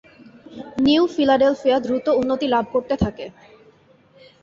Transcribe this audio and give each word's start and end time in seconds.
New 0.77 1.03
Philadelphia 1.15 1.77
দ্রুত 1.79 2.07
উন্নতি 2.19 2.47
লাভ 2.47 2.65
করতে 2.73 2.95
থাকে। 3.03 3.25